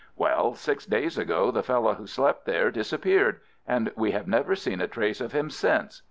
[0.15, 4.81] Well, six days ago the fellow who slept there disappeared, and we have never seen
[4.81, 5.99] a trace of him since.